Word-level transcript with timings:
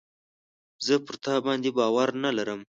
زه 0.85 0.95
پر 1.05 1.15
تا 1.23 1.33
باندي 1.45 1.71
باور 1.77 2.09
نه 2.23 2.29
لرم. 2.37 2.59